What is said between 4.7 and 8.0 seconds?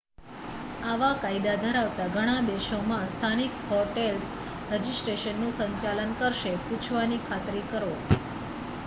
રજિસ્ટ્રેશનનું સંચાલન કરશે પૂછવાની ખાતરી કરો